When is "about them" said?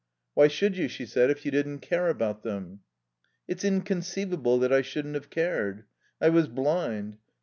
2.07-2.79